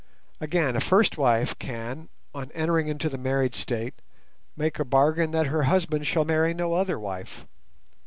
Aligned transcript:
Again, 0.39 0.75
a 0.75 0.81
first 0.81 1.15
wife 1.15 1.55
can, 1.59 2.09
on 2.33 2.49
entering 2.55 2.87
into 2.87 3.07
the 3.07 3.19
married 3.19 3.53
state, 3.53 3.93
make 4.57 4.79
a 4.79 4.83
bargain 4.83 5.29
that 5.29 5.45
her 5.45 5.61
husband 5.69 6.07
shall 6.07 6.25
marry 6.25 6.55
no 6.55 6.73
other 6.73 6.97
wife. 6.99 7.45